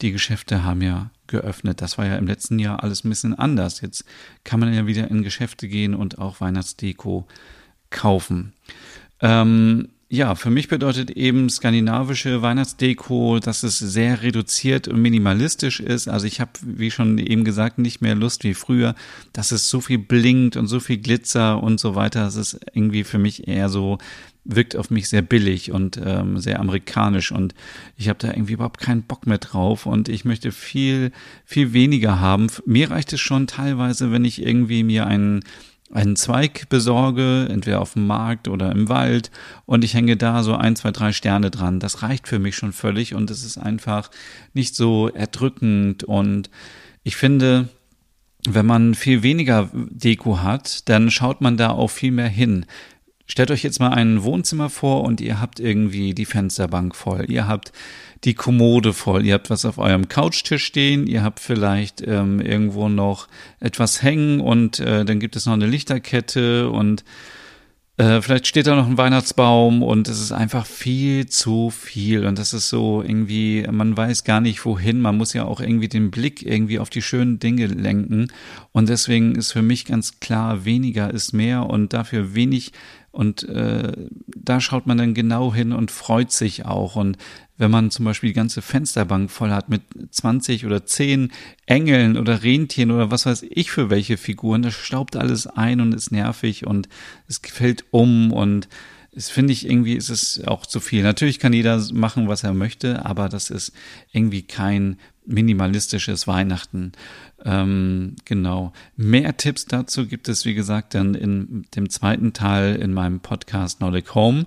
die 0.01 0.11
Geschäfte 0.11 0.63
haben 0.63 0.81
ja 0.81 1.09
geöffnet. 1.27 1.81
Das 1.81 1.97
war 1.97 2.05
ja 2.05 2.17
im 2.17 2.27
letzten 2.27 2.59
Jahr 2.59 2.83
alles 2.83 3.03
ein 3.03 3.09
bisschen 3.09 3.33
anders. 3.33 3.81
Jetzt 3.81 4.05
kann 4.43 4.59
man 4.59 4.73
ja 4.73 4.85
wieder 4.85 5.09
in 5.09 5.23
Geschäfte 5.23 5.67
gehen 5.67 5.95
und 5.95 6.19
auch 6.19 6.41
Weihnachtsdeko 6.41 7.27
kaufen. 7.89 8.53
Ähm, 9.19 9.89
ja, 10.13 10.35
für 10.35 10.49
mich 10.49 10.67
bedeutet 10.67 11.11
eben 11.11 11.49
skandinavische 11.49 12.41
Weihnachtsdeko, 12.41 13.39
dass 13.39 13.63
es 13.63 13.79
sehr 13.79 14.21
reduziert 14.21 14.89
und 14.89 15.01
minimalistisch 15.01 15.79
ist. 15.79 16.09
Also 16.09 16.27
ich 16.27 16.41
habe, 16.41 16.51
wie 16.65 16.91
schon 16.91 17.17
eben 17.17 17.45
gesagt, 17.45 17.77
nicht 17.77 18.01
mehr 18.01 18.13
Lust 18.13 18.43
wie 18.43 18.53
früher, 18.53 18.93
dass 19.31 19.53
es 19.53 19.69
so 19.69 19.79
viel 19.79 19.99
blinkt 19.99 20.57
und 20.57 20.67
so 20.67 20.81
viel 20.81 20.97
Glitzer 20.97 21.63
und 21.63 21.79
so 21.79 21.95
weiter. 21.95 22.25
Das 22.25 22.35
ist 22.35 22.59
irgendwie 22.73 23.05
für 23.05 23.19
mich 23.19 23.47
eher 23.47 23.69
so 23.69 23.99
wirkt 24.43 24.75
auf 24.75 24.89
mich 24.89 25.07
sehr 25.07 25.21
billig 25.21 25.71
und 25.71 26.01
ähm, 26.03 26.39
sehr 26.39 26.59
amerikanisch 26.59 27.31
und 27.31 27.53
ich 27.95 28.09
habe 28.09 28.19
da 28.19 28.29
irgendwie 28.29 28.53
überhaupt 28.53 28.81
keinen 28.81 29.03
Bock 29.03 29.27
mehr 29.27 29.37
drauf 29.37 29.85
und 29.85 30.09
ich 30.09 30.25
möchte 30.25 30.51
viel, 30.51 31.11
viel 31.45 31.73
weniger 31.73 32.19
haben. 32.19 32.47
Mir 32.65 32.91
reicht 32.91 33.13
es 33.13 33.21
schon 33.21 33.47
teilweise, 33.47 34.11
wenn 34.11 34.25
ich 34.25 34.41
irgendwie 34.41 34.83
mir 34.83 35.05
einen 35.05 35.41
einen 35.91 36.15
Zweig 36.15 36.69
besorge, 36.69 37.47
entweder 37.49 37.81
auf 37.81 37.93
dem 37.93 38.07
Markt 38.07 38.47
oder 38.47 38.71
im 38.71 38.89
Wald, 38.89 39.31
und 39.65 39.83
ich 39.83 39.93
hänge 39.93 40.17
da 40.17 40.43
so 40.43 40.55
ein, 40.55 40.75
zwei, 40.75 40.91
drei 40.91 41.11
Sterne 41.11 41.51
dran. 41.51 41.79
Das 41.79 42.01
reicht 42.01 42.27
für 42.27 42.39
mich 42.39 42.55
schon 42.55 42.73
völlig 42.73 43.13
und 43.13 43.29
es 43.29 43.43
ist 43.43 43.57
einfach 43.57 44.09
nicht 44.53 44.75
so 44.75 45.09
erdrückend. 45.09 46.03
Und 46.03 46.49
ich 47.03 47.15
finde, 47.15 47.69
wenn 48.47 48.65
man 48.65 48.95
viel 48.95 49.23
weniger 49.23 49.69
Deko 49.73 50.41
hat, 50.41 50.89
dann 50.89 51.11
schaut 51.11 51.41
man 51.41 51.57
da 51.57 51.69
auch 51.69 51.89
viel 51.89 52.11
mehr 52.11 52.29
hin. 52.29 52.65
Stellt 53.31 53.49
euch 53.49 53.63
jetzt 53.63 53.79
mal 53.79 53.93
ein 53.93 54.23
Wohnzimmer 54.23 54.69
vor 54.69 55.05
und 55.05 55.21
ihr 55.21 55.39
habt 55.39 55.61
irgendwie 55.61 56.13
die 56.13 56.25
Fensterbank 56.25 56.93
voll. 56.93 57.31
Ihr 57.31 57.47
habt 57.47 57.71
die 58.25 58.33
Kommode 58.33 58.91
voll. 58.91 59.25
Ihr 59.25 59.35
habt 59.35 59.49
was 59.49 59.63
auf 59.63 59.77
eurem 59.77 60.09
Couchtisch 60.09 60.65
stehen. 60.65 61.07
Ihr 61.07 61.23
habt 61.23 61.39
vielleicht 61.39 62.05
ähm, 62.05 62.41
irgendwo 62.41 62.89
noch 62.89 63.29
etwas 63.61 64.03
hängen 64.03 64.41
und 64.41 64.81
äh, 64.81 65.05
dann 65.05 65.21
gibt 65.21 65.37
es 65.37 65.45
noch 65.45 65.53
eine 65.53 65.65
Lichterkette 65.65 66.69
und 66.69 67.05
äh, 68.01 68.21
vielleicht 68.21 68.47
steht 68.47 68.67
da 68.67 68.75
noch 68.75 68.87
ein 68.87 68.97
Weihnachtsbaum 68.97 69.83
und 69.83 70.07
es 70.07 70.19
ist 70.19 70.31
einfach 70.31 70.65
viel 70.65 71.27
zu 71.27 71.69
viel 71.69 72.25
und 72.25 72.39
das 72.39 72.51
ist 72.51 72.67
so 72.67 73.03
irgendwie, 73.03 73.65
man 73.71 73.95
weiß 73.95 74.23
gar 74.23 74.41
nicht 74.41 74.65
wohin, 74.65 74.99
man 75.01 75.17
muss 75.17 75.33
ja 75.33 75.45
auch 75.45 75.61
irgendwie 75.61 75.87
den 75.87 76.09
Blick 76.09 76.45
irgendwie 76.45 76.79
auf 76.79 76.89
die 76.89 77.01
schönen 77.01 77.39
Dinge 77.39 77.67
lenken 77.67 78.31
und 78.71 78.89
deswegen 78.89 79.35
ist 79.35 79.51
für 79.51 79.61
mich 79.61 79.85
ganz 79.85 80.19
klar, 80.19 80.65
weniger 80.65 81.13
ist 81.13 81.33
mehr 81.33 81.69
und 81.69 81.93
dafür 81.93 82.33
wenig 82.33 82.71
und 83.11 83.43
äh, 83.43 83.91
da 84.27 84.61
schaut 84.61 84.87
man 84.87 84.97
dann 84.97 85.13
genau 85.13 85.53
hin 85.53 85.73
und 85.73 85.91
freut 85.91 86.31
sich 86.31 86.65
auch. 86.65 86.95
Und 86.95 87.17
wenn 87.57 87.69
man 87.69 87.91
zum 87.91 88.05
Beispiel 88.05 88.29
die 88.29 88.35
ganze 88.35 88.61
Fensterbank 88.61 89.29
voll 89.29 89.51
hat 89.51 89.69
mit 89.69 89.81
20 90.11 90.65
oder 90.65 90.85
10 90.85 91.31
Engeln 91.65 92.17
oder 92.17 92.41
Rentieren 92.41 92.91
oder 92.91 93.11
was 93.11 93.25
weiß 93.25 93.43
ich 93.49 93.69
für 93.69 93.89
welche 93.89 94.15
Figuren, 94.17 94.61
das 94.61 94.75
staubt 94.75 95.17
alles 95.17 95.45
ein 95.45 95.81
und 95.81 95.93
ist 95.93 96.11
nervig 96.11 96.65
und 96.65 96.87
es 97.27 97.41
fällt 97.43 97.83
um 97.91 98.31
und 98.31 98.69
es 99.13 99.29
finde 99.29 99.51
ich 99.53 99.65
irgendwie 99.65 99.95
ist 99.95 100.09
es 100.09 100.41
auch 100.45 100.65
zu 100.65 100.79
viel. 100.79 101.03
Natürlich 101.03 101.39
kann 101.39 101.53
jeder 101.53 101.81
machen, 101.93 102.27
was 102.27 102.43
er 102.43 102.53
möchte, 102.53 103.05
aber 103.05 103.27
das 103.27 103.49
ist 103.49 103.73
irgendwie 104.11 104.43
kein 104.43 104.97
minimalistisches 105.25 106.27
Weihnachten. 106.27 106.93
Ähm, 107.43 108.15
genau. 108.25 108.73
Mehr 108.95 109.35
Tipps 109.37 109.65
dazu 109.65 110.07
gibt 110.07 110.29
es, 110.29 110.45
wie 110.45 110.53
gesagt, 110.53 110.93
dann 110.93 111.13
in 111.13 111.65
dem 111.75 111.89
zweiten 111.89 112.33
Teil 112.33 112.75
in 112.77 112.93
meinem 112.93 113.19
Podcast 113.19 113.81
Nordic 113.81 114.15
Home. 114.15 114.45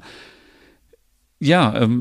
Ja, 1.45 1.77
ähm, 1.77 2.01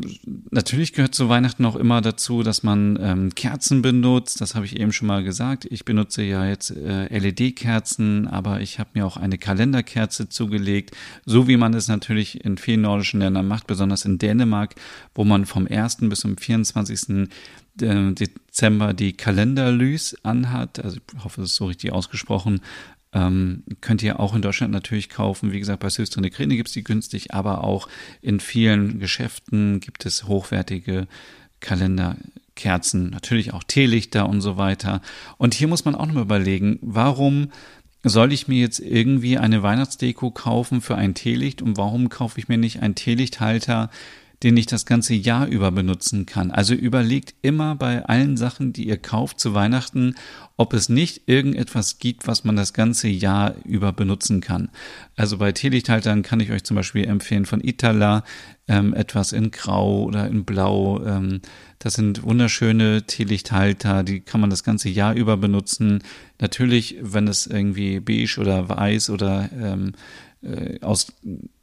natürlich 0.51 0.93
gehört 0.93 1.13
zu 1.13 1.27
Weihnachten 1.27 1.65
auch 1.65 1.75
immer 1.75 1.99
dazu, 1.99 2.43
dass 2.43 2.63
man 2.63 2.97
ähm, 3.01 3.35
Kerzen 3.35 3.81
benutzt. 3.81 4.39
Das 4.39 4.55
habe 4.55 4.65
ich 4.65 4.79
eben 4.79 4.93
schon 4.93 5.09
mal 5.09 5.21
gesagt. 5.21 5.67
Ich 5.69 5.83
benutze 5.83 6.23
ja 6.23 6.45
jetzt 6.47 6.71
äh, 6.71 7.09
LED-Kerzen, 7.17 8.29
aber 8.29 8.61
ich 8.61 8.79
habe 8.79 8.91
mir 8.93 9.05
auch 9.05 9.17
eine 9.17 9.37
Kalenderkerze 9.37 10.29
zugelegt, 10.29 10.95
so 11.25 11.49
wie 11.49 11.57
man 11.57 11.73
es 11.73 11.89
natürlich 11.89 12.45
in 12.45 12.57
vielen 12.57 12.83
nordischen 12.83 13.19
Ländern 13.19 13.45
macht, 13.45 13.67
besonders 13.67 14.05
in 14.05 14.17
Dänemark, 14.17 14.75
wo 15.13 15.25
man 15.25 15.45
vom 15.45 15.67
1. 15.67 15.97
bis 16.03 16.21
zum 16.21 16.37
24. 16.37 17.27
Äh, 17.81 18.13
Dezember 18.13 18.93
die 18.93 19.11
Kalenderlys 19.11 20.15
anhat. 20.23 20.81
Also 20.81 20.99
ich 20.99 21.23
hoffe, 21.25 21.41
das 21.41 21.49
ist 21.49 21.57
so 21.57 21.65
richtig 21.65 21.91
ausgesprochen. 21.91 22.61
Ähm, 23.13 23.63
könnt 23.81 24.01
ihr 24.01 24.19
auch 24.19 24.35
in 24.35 24.41
Deutschland 24.41 24.73
natürlich 24.73 25.09
kaufen. 25.09 25.51
Wie 25.51 25.59
gesagt, 25.59 25.81
bei 25.81 25.89
Söstrine 25.89 26.31
Krene 26.31 26.55
gibt 26.55 26.69
es 26.69 26.73
die 26.73 26.83
günstig, 26.83 27.33
aber 27.33 27.63
auch 27.63 27.87
in 28.21 28.39
vielen 28.39 28.99
Geschäften 28.99 29.79
gibt 29.79 30.05
es 30.05 30.27
hochwertige 30.27 31.07
Kalenderkerzen, 31.59 33.09
natürlich 33.09 33.53
auch 33.53 33.63
Teelichter 33.63 34.27
und 34.27 34.41
so 34.41 34.57
weiter. 34.57 35.01
Und 35.37 35.53
hier 35.53 35.67
muss 35.67 35.85
man 35.85 35.95
auch 35.95 36.05
nochmal 36.05 36.23
überlegen, 36.23 36.79
warum 36.81 37.49
soll 38.03 38.33
ich 38.33 38.47
mir 38.47 38.59
jetzt 38.59 38.79
irgendwie 38.79 39.37
eine 39.37 39.63
Weihnachtsdeko 39.63 40.31
kaufen 40.31 40.81
für 40.81 40.95
ein 40.95 41.13
Teelicht 41.13 41.61
und 41.61 41.77
warum 41.77 42.09
kaufe 42.09 42.39
ich 42.39 42.49
mir 42.49 42.57
nicht 42.57 42.81
einen 42.81 42.95
Teelichthalter, 42.95 43.89
den 44.43 44.57
ich 44.57 44.65
das 44.65 44.85
ganze 44.85 45.13
Jahr 45.13 45.47
über 45.47 45.71
benutzen 45.71 46.25
kann. 46.25 46.51
Also 46.51 46.73
überlegt 46.73 47.33
immer 47.41 47.75
bei 47.75 48.05
allen 48.05 48.35
Sachen, 48.35 48.73
die 48.73 48.87
ihr 48.87 48.97
kauft 48.97 49.39
zu 49.39 49.53
Weihnachten, 49.53 50.15
ob 50.57 50.73
es 50.73 50.89
nicht 50.89 51.23
irgendetwas 51.27 51.97
gibt, 51.97 52.27
was 52.27 52.43
man 52.43 52.55
das 52.55 52.73
ganze 52.73 53.07
Jahr 53.07 53.55
über 53.63 53.93
benutzen 53.93 54.41
kann. 54.41 54.69
Also 55.15 55.37
bei 55.37 55.51
Teelichthaltern 55.51 56.23
kann 56.23 56.41
ich 56.41 56.51
euch 56.51 56.63
zum 56.63 56.75
Beispiel 56.75 57.05
empfehlen 57.05 57.45
von 57.45 57.63
Itala 57.63 58.23
ähm, 58.67 58.93
etwas 58.93 59.31
in 59.31 59.51
Grau 59.51 60.03
oder 60.03 60.27
in 60.27 60.43
Blau. 60.43 61.03
Ähm, 61.05 61.41
das 61.79 61.93
sind 61.93 62.23
wunderschöne 62.23 63.03
Teelichthalter, 63.03 64.03
die 64.03 64.19
kann 64.19 64.41
man 64.41 64.49
das 64.49 64.63
ganze 64.63 64.89
Jahr 64.89 65.15
über 65.15 65.37
benutzen. 65.37 66.03
Natürlich, 66.39 66.97
wenn 67.01 67.27
es 67.27 67.47
irgendwie 67.47 67.99
beige 67.99 68.39
oder 68.39 68.69
weiß 68.69 69.09
oder 69.09 69.49
ähm, 69.53 69.93
äh, 70.41 70.79
aus 70.81 71.07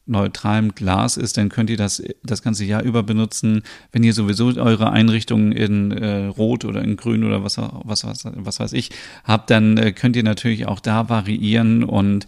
neutralem 0.07 0.75
Glas 0.75 1.17
ist, 1.17 1.37
dann 1.37 1.49
könnt 1.49 1.71
ihr 1.71 1.77
das 1.77 2.03
das 2.23 2.43
ganze 2.43 2.65
Jahr 2.65 2.83
über 2.83 3.03
benutzen. 3.03 3.63
Wenn 3.93 4.03
ihr 4.03 4.13
sowieso 4.13 4.47
eure 4.61 4.91
Einrichtung 4.91 5.53
in 5.53 5.93
äh, 5.93 6.27
Rot 6.27 6.65
oder 6.65 6.83
in 6.83 6.97
Grün 6.97 7.25
oder 7.25 7.45
was, 7.45 7.59
was, 7.59 8.05
was, 8.05 8.25
was 8.25 8.61
weiß 8.61 8.73
ich 8.73 8.91
habt, 9.25 9.51
dann 9.51 9.77
äh, 9.77 9.93
könnt 9.93 10.17
ihr 10.17 10.25
natürlich 10.25 10.67
auch 10.67 10.81
da 10.81 11.09
variieren 11.09 11.85
und 11.85 12.27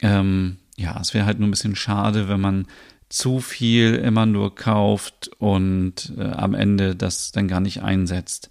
ähm, 0.00 0.58
ja, 0.76 0.98
es 1.00 1.14
wäre 1.14 1.26
halt 1.26 1.38
nur 1.38 1.48
ein 1.48 1.52
bisschen 1.52 1.76
schade, 1.76 2.28
wenn 2.28 2.40
man 2.40 2.66
zu 3.08 3.40
viel 3.40 3.94
immer 3.94 4.26
nur 4.26 4.54
kauft 4.54 5.30
und 5.38 6.12
äh, 6.18 6.22
am 6.22 6.54
Ende 6.54 6.94
das 6.94 7.32
dann 7.32 7.48
gar 7.48 7.60
nicht 7.60 7.82
einsetzt. 7.82 8.50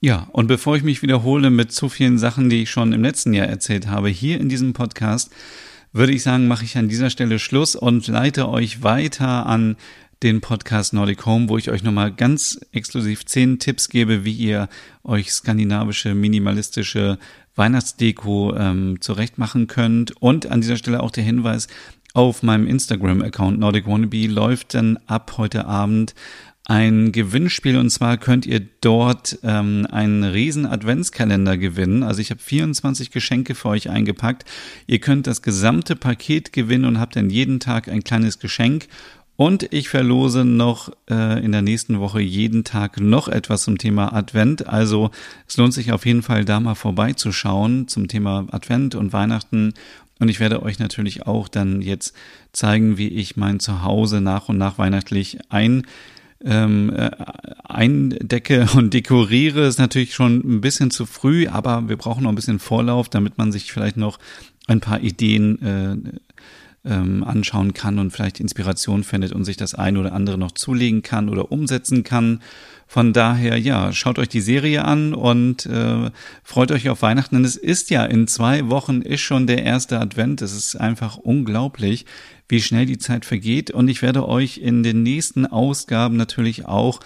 Ja, 0.00 0.28
und 0.30 0.46
bevor 0.46 0.76
ich 0.76 0.84
mich 0.84 1.02
wiederhole 1.02 1.50
mit 1.50 1.72
zu 1.72 1.88
vielen 1.88 2.18
Sachen, 2.18 2.48
die 2.48 2.62
ich 2.62 2.70
schon 2.70 2.92
im 2.92 3.02
letzten 3.02 3.32
Jahr 3.32 3.48
erzählt 3.48 3.88
habe, 3.88 4.08
hier 4.08 4.40
in 4.40 4.48
diesem 4.48 4.72
Podcast, 4.72 5.32
würde 5.92 6.12
ich 6.12 6.22
sagen, 6.22 6.46
mache 6.46 6.64
ich 6.64 6.78
an 6.78 6.88
dieser 6.88 7.10
Stelle 7.10 7.40
Schluss 7.40 7.74
und 7.74 8.06
leite 8.06 8.48
euch 8.48 8.84
weiter 8.84 9.46
an 9.46 9.76
den 10.22 10.40
Podcast 10.40 10.92
Nordic 10.92 11.26
Home, 11.26 11.48
wo 11.48 11.58
ich 11.58 11.68
euch 11.68 11.82
nochmal 11.82 12.12
ganz 12.12 12.60
exklusiv 12.70 13.26
zehn 13.26 13.58
Tipps 13.58 13.88
gebe, 13.88 14.24
wie 14.24 14.34
ihr 14.34 14.68
euch 15.02 15.32
skandinavische, 15.32 16.14
minimalistische 16.14 17.18
Weihnachtsdeko 17.56 18.54
ähm, 18.56 19.00
zurecht 19.00 19.36
machen 19.38 19.66
könnt. 19.66 20.16
Und 20.22 20.46
an 20.46 20.60
dieser 20.60 20.76
Stelle 20.76 21.02
auch 21.02 21.10
der 21.10 21.24
Hinweis, 21.24 21.66
auf 22.14 22.42
meinem 22.42 22.66
Instagram-Account 22.66 23.58
Nordic 23.58 23.86
Wannabe 23.86 24.26
läuft 24.26 24.74
dann 24.74 24.98
ab 25.06 25.34
heute 25.36 25.66
Abend 25.66 26.14
ein 26.68 27.12
Gewinnspiel 27.12 27.78
und 27.78 27.88
zwar 27.88 28.18
könnt 28.18 28.44
ihr 28.44 28.60
dort 28.82 29.38
ähm, 29.42 29.86
einen 29.90 30.22
riesen 30.22 30.66
Adventskalender 30.66 31.56
gewinnen. 31.56 32.02
Also 32.02 32.20
ich 32.20 32.30
habe 32.30 32.40
24 32.40 33.10
Geschenke 33.10 33.54
für 33.54 33.70
euch 33.70 33.88
eingepackt. 33.88 34.44
Ihr 34.86 34.98
könnt 34.98 35.26
das 35.26 35.40
gesamte 35.40 35.96
Paket 35.96 36.52
gewinnen 36.52 36.84
und 36.84 37.00
habt 37.00 37.16
dann 37.16 37.30
jeden 37.30 37.58
Tag 37.58 37.88
ein 37.88 38.04
kleines 38.04 38.38
Geschenk. 38.38 38.86
Und 39.34 39.72
ich 39.72 39.88
verlose 39.88 40.44
noch 40.44 40.92
äh, 41.08 41.42
in 41.42 41.52
der 41.52 41.62
nächsten 41.62 42.00
Woche 42.00 42.20
jeden 42.20 42.64
Tag 42.64 43.00
noch 43.00 43.28
etwas 43.28 43.62
zum 43.62 43.78
Thema 43.78 44.12
Advent. 44.12 44.66
Also 44.66 45.10
es 45.46 45.56
lohnt 45.56 45.72
sich 45.72 45.92
auf 45.92 46.04
jeden 46.04 46.22
Fall 46.22 46.44
da 46.44 46.60
mal 46.60 46.74
vorbeizuschauen 46.74 47.88
zum 47.88 48.08
Thema 48.08 48.46
Advent 48.50 48.94
und 48.94 49.14
Weihnachten. 49.14 49.72
Und 50.20 50.28
ich 50.28 50.38
werde 50.38 50.62
euch 50.62 50.78
natürlich 50.78 51.26
auch 51.26 51.48
dann 51.48 51.80
jetzt 51.80 52.14
zeigen, 52.52 52.98
wie 52.98 53.08
ich 53.08 53.38
mein 53.38 53.58
Zuhause 53.58 54.20
nach 54.20 54.50
und 54.50 54.58
nach 54.58 54.76
weihnachtlich 54.76 55.38
ein 55.48 55.86
ähm, 56.44 56.92
äh, 56.94 57.10
eindecke 57.64 58.68
und 58.74 58.94
dekoriere, 58.94 59.66
ist 59.66 59.78
natürlich 59.78 60.14
schon 60.14 60.36
ein 60.38 60.60
bisschen 60.60 60.90
zu 60.90 61.06
früh, 61.06 61.48
aber 61.48 61.88
wir 61.88 61.96
brauchen 61.96 62.24
noch 62.24 62.30
ein 62.30 62.36
bisschen 62.36 62.58
Vorlauf, 62.58 63.08
damit 63.08 63.38
man 63.38 63.52
sich 63.52 63.72
vielleicht 63.72 63.96
noch 63.96 64.18
ein 64.66 64.80
paar 64.80 65.00
Ideen 65.00 65.62
äh, 65.62 65.96
ähm, 66.84 67.24
anschauen 67.24 67.74
kann 67.74 67.98
und 67.98 68.12
vielleicht 68.12 68.40
Inspiration 68.40 69.04
findet 69.04 69.32
und 69.32 69.44
sich 69.44 69.56
das 69.56 69.74
eine 69.74 69.98
oder 69.98 70.12
andere 70.12 70.38
noch 70.38 70.52
zulegen 70.52 71.02
kann 71.02 71.28
oder 71.28 71.50
umsetzen 71.50 72.04
kann. 72.04 72.40
Von 72.86 73.12
daher, 73.12 73.58
ja, 73.58 73.92
schaut 73.92 74.18
euch 74.18 74.30
die 74.30 74.40
Serie 74.40 74.84
an 74.84 75.12
und 75.12 75.66
äh, 75.66 76.10
freut 76.42 76.72
euch 76.72 76.88
auf 76.88 77.02
Weihnachten. 77.02 77.34
Denn 77.34 77.44
es 77.44 77.56
ist 77.56 77.90
ja 77.90 78.04
in 78.04 78.26
zwei 78.26 78.70
Wochen 78.70 79.02
ist 79.02 79.20
schon 79.20 79.46
der 79.46 79.62
erste 79.62 80.00
Advent. 80.00 80.40
Es 80.40 80.54
ist 80.54 80.76
einfach 80.76 81.18
unglaublich, 81.18 82.06
wie 82.48 82.60
schnell 82.60 82.86
die 82.86 82.98
Zeit 82.98 83.24
vergeht. 83.24 83.70
Und 83.70 83.88
ich 83.88 84.02
werde 84.02 84.28
euch 84.28 84.58
in 84.58 84.82
den 84.82 85.02
nächsten 85.02 85.46
Ausgaben 85.46 86.16
natürlich 86.16 86.66
auch 86.66 87.00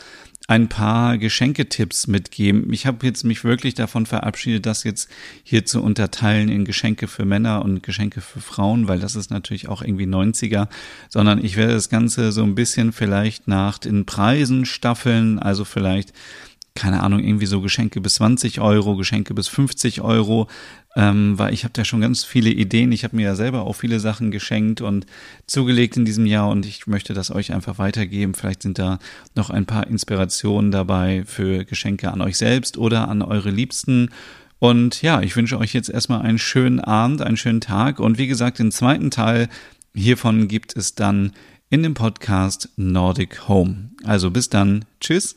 ein 0.48 0.68
paar 0.68 1.18
Geschenketipps 1.18 2.08
mitgeben. 2.08 2.72
Ich 2.72 2.86
habe 2.86 3.06
jetzt 3.06 3.24
mich 3.24 3.44
wirklich 3.44 3.74
davon 3.74 4.06
verabschiedet, 4.06 4.66
das 4.66 4.84
jetzt 4.84 5.08
hier 5.44 5.64
zu 5.64 5.82
unterteilen 5.82 6.48
in 6.48 6.64
Geschenke 6.64 7.06
für 7.06 7.24
Männer 7.24 7.64
und 7.64 7.82
Geschenke 7.82 8.20
für 8.20 8.40
Frauen, 8.40 8.88
weil 8.88 8.98
das 8.98 9.14
ist 9.14 9.30
natürlich 9.30 9.68
auch 9.68 9.82
irgendwie 9.82 10.06
90er, 10.06 10.68
sondern 11.08 11.42
ich 11.44 11.56
werde 11.56 11.74
das 11.74 11.88
Ganze 11.88 12.32
so 12.32 12.42
ein 12.42 12.54
bisschen 12.54 12.92
vielleicht 12.92 13.46
nach 13.46 13.78
den 13.78 14.04
Preisen 14.04 14.64
staffeln, 14.64 15.38
also 15.38 15.64
vielleicht 15.64 16.12
keine 16.74 17.02
Ahnung, 17.02 17.20
irgendwie 17.20 17.46
so 17.46 17.60
Geschenke 17.60 18.00
bis 18.00 18.14
20 18.14 18.60
Euro, 18.60 18.96
Geschenke 18.96 19.34
bis 19.34 19.48
50 19.48 20.00
Euro, 20.00 20.48
ähm, 20.96 21.38
weil 21.38 21.52
ich 21.52 21.64
habe 21.64 21.72
da 21.74 21.84
schon 21.84 22.00
ganz 22.00 22.24
viele 22.24 22.50
Ideen. 22.50 22.92
Ich 22.92 23.04
habe 23.04 23.16
mir 23.16 23.24
ja 23.24 23.34
selber 23.34 23.62
auch 23.62 23.74
viele 23.74 24.00
Sachen 24.00 24.30
geschenkt 24.30 24.80
und 24.80 25.06
zugelegt 25.46 25.96
in 25.96 26.04
diesem 26.04 26.26
Jahr 26.26 26.48
und 26.48 26.66
ich 26.66 26.86
möchte 26.86 27.14
das 27.14 27.30
euch 27.30 27.52
einfach 27.52 27.78
weitergeben. 27.78 28.34
Vielleicht 28.34 28.62
sind 28.62 28.78
da 28.78 28.98
noch 29.34 29.50
ein 29.50 29.66
paar 29.66 29.86
Inspirationen 29.86 30.70
dabei 30.70 31.24
für 31.26 31.64
Geschenke 31.64 32.10
an 32.10 32.20
euch 32.20 32.36
selbst 32.36 32.78
oder 32.78 33.08
an 33.08 33.22
eure 33.22 33.50
Liebsten. 33.50 34.10
Und 34.58 35.02
ja, 35.02 35.20
ich 35.22 35.36
wünsche 35.36 35.58
euch 35.58 35.74
jetzt 35.74 35.90
erstmal 35.90 36.22
einen 36.22 36.38
schönen 36.38 36.80
Abend, 36.80 37.20
einen 37.20 37.36
schönen 37.36 37.60
Tag 37.60 37.98
und 37.98 38.16
wie 38.16 38.28
gesagt, 38.28 38.58
den 38.58 38.70
zweiten 38.70 39.10
Teil 39.10 39.48
hiervon 39.94 40.48
gibt 40.48 40.76
es 40.76 40.94
dann 40.94 41.32
in 41.68 41.82
dem 41.82 41.94
Podcast 41.94 42.68
Nordic 42.76 43.48
Home. 43.48 43.90
Also 44.04 44.30
bis 44.30 44.48
dann. 44.50 44.84
Tschüss. 45.00 45.36